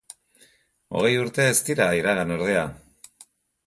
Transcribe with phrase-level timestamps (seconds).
[0.95, 2.69] Hogei urte ez dira iragan ordea!.